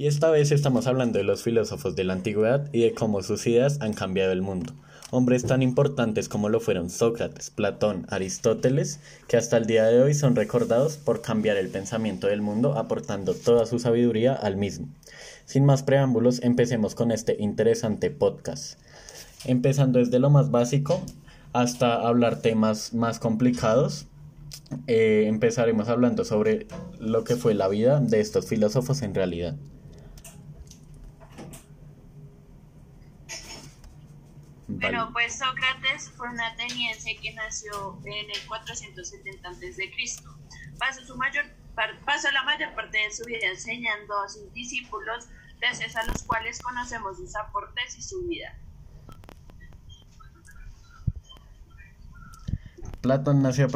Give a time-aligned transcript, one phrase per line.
[0.00, 3.46] Y esta vez estamos hablando de los filósofos de la antigüedad y de cómo sus
[3.46, 4.72] ideas han cambiado el mundo.
[5.10, 10.14] Hombres tan importantes como lo fueron Sócrates, Platón, Aristóteles, que hasta el día de hoy
[10.14, 14.88] son recordados por cambiar el pensamiento del mundo aportando toda su sabiduría al mismo.
[15.44, 18.80] Sin más preámbulos, empecemos con este interesante podcast.
[19.44, 21.02] Empezando desde lo más básico
[21.52, 24.06] hasta hablar temas más complicados,
[24.86, 29.56] eh, empezaremos hablando sobre lo que fue la vida de estos filósofos en realidad.
[34.78, 39.90] Bueno, pues Sócrates fue un ateniense que nació en el 470 a.C.
[40.78, 41.44] Pasó, su mayor,
[42.04, 45.28] pasó la mayor parte de su vida enseñando a sus discípulos,
[45.60, 48.56] gracias a los cuales conocemos sus aportes y su vida.
[53.00, 53.68] Platón nació